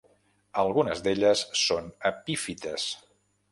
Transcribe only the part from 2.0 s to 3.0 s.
epífites.